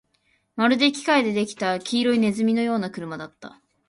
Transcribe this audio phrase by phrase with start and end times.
[0.55, 3.61] まるで機械で出来た黄色い鼠のような車だった